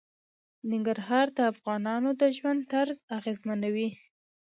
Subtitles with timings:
[0.71, 3.89] ننګرهار د افغانانو د ژوند طرز اغېزمنوي.